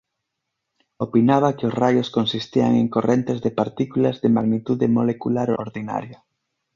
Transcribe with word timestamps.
Opinaba 1.05 1.49
que 1.57 1.67
os 1.69 1.77
raios 1.83 2.11
consistían 2.17 2.71
en 2.81 2.87
correntes 2.95 3.37
de 3.45 3.55
partículas 3.61 4.15
de 4.23 4.29
magnitude 4.37 4.87
molecular 4.97 5.47
ordinaria. 5.65 6.17